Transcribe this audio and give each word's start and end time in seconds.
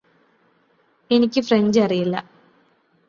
എനിക്ക് 1.11 1.41
ഫ്രഞ്ച് 1.41 1.79
അറിയില്ല 1.79 2.15